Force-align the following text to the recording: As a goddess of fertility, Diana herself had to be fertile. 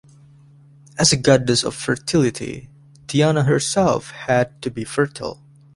As 0.97 1.13
a 1.13 1.15
goddess 1.15 1.63
of 1.63 1.75
fertility, 1.75 2.69
Diana 3.05 3.43
herself 3.43 4.09
had 4.09 4.59
to 4.63 4.71
be 4.71 4.83
fertile. 4.83 5.43